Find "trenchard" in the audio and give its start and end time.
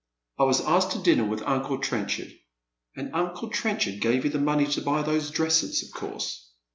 1.77-2.31, 3.51-3.99